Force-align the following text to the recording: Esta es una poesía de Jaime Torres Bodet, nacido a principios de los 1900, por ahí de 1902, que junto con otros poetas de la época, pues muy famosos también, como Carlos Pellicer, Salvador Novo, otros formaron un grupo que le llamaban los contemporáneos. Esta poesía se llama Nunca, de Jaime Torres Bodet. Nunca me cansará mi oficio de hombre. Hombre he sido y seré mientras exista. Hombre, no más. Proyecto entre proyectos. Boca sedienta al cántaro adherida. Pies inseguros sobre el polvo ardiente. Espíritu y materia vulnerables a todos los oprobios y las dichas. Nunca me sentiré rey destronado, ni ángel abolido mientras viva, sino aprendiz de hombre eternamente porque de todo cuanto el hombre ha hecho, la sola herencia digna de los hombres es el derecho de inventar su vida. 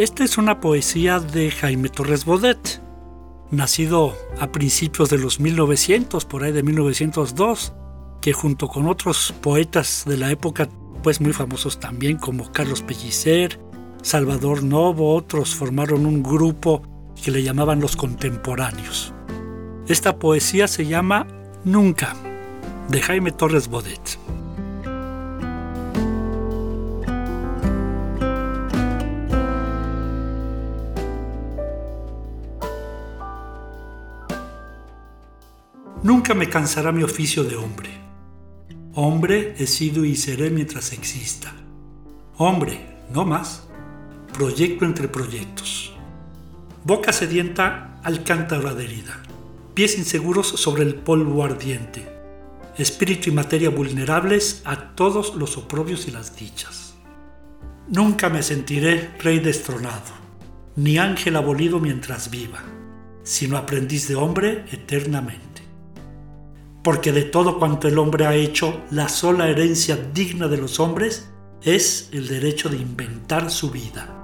Esta 0.00 0.24
es 0.24 0.38
una 0.38 0.60
poesía 0.60 1.20
de 1.20 1.50
Jaime 1.50 1.90
Torres 1.90 2.24
Bodet, 2.24 2.80
nacido 3.50 4.16
a 4.40 4.50
principios 4.50 5.10
de 5.10 5.18
los 5.18 5.40
1900, 5.40 6.24
por 6.24 6.42
ahí 6.42 6.52
de 6.52 6.62
1902, 6.62 7.74
que 8.22 8.32
junto 8.32 8.68
con 8.68 8.88
otros 8.88 9.34
poetas 9.42 10.04
de 10.06 10.16
la 10.16 10.30
época, 10.30 10.70
pues 11.02 11.20
muy 11.20 11.34
famosos 11.34 11.80
también, 11.80 12.16
como 12.16 12.50
Carlos 12.50 12.80
Pellicer, 12.80 13.60
Salvador 14.00 14.62
Novo, 14.62 15.14
otros 15.14 15.54
formaron 15.54 16.06
un 16.06 16.22
grupo 16.22 16.80
que 17.22 17.30
le 17.30 17.42
llamaban 17.42 17.80
los 17.80 17.94
contemporáneos. 17.94 19.12
Esta 19.86 20.18
poesía 20.18 20.66
se 20.66 20.86
llama 20.86 21.26
Nunca, 21.62 22.16
de 22.88 23.02
Jaime 23.02 23.32
Torres 23.32 23.68
Bodet. 23.68 24.18
Nunca 36.02 36.32
me 36.32 36.48
cansará 36.48 36.92
mi 36.92 37.02
oficio 37.02 37.44
de 37.44 37.56
hombre. 37.56 37.90
Hombre 38.94 39.54
he 39.58 39.66
sido 39.66 40.06
y 40.06 40.16
seré 40.16 40.48
mientras 40.48 40.94
exista. 40.94 41.52
Hombre, 42.38 42.80
no 43.12 43.26
más. 43.26 43.64
Proyecto 44.32 44.86
entre 44.86 45.08
proyectos. 45.08 45.92
Boca 46.84 47.12
sedienta 47.12 48.00
al 48.02 48.24
cántaro 48.24 48.70
adherida. 48.70 49.22
Pies 49.74 49.98
inseguros 49.98 50.46
sobre 50.48 50.84
el 50.84 50.94
polvo 50.94 51.44
ardiente. 51.44 52.08
Espíritu 52.78 53.28
y 53.28 53.34
materia 53.34 53.68
vulnerables 53.68 54.62
a 54.64 54.94
todos 54.94 55.34
los 55.34 55.58
oprobios 55.58 56.08
y 56.08 56.12
las 56.12 56.34
dichas. 56.34 56.94
Nunca 57.88 58.30
me 58.30 58.42
sentiré 58.42 59.10
rey 59.18 59.38
destronado, 59.38 60.12
ni 60.76 60.96
ángel 60.96 61.36
abolido 61.36 61.78
mientras 61.78 62.30
viva, 62.30 62.62
sino 63.22 63.58
aprendiz 63.58 64.08
de 64.08 64.14
hombre 64.14 64.64
eternamente 64.72 65.50
porque 66.82 67.12
de 67.12 67.22
todo 67.22 67.58
cuanto 67.58 67.88
el 67.88 67.98
hombre 67.98 68.26
ha 68.26 68.34
hecho, 68.34 68.82
la 68.90 69.08
sola 69.08 69.48
herencia 69.48 69.96
digna 70.14 70.48
de 70.48 70.56
los 70.56 70.80
hombres 70.80 71.30
es 71.62 72.08
el 72.12 72.28
derecho 72.28 72.68
de 72.68 72.78
inventar 72.78 73.50
su 73.50 73.70
vida. 73.70 74.19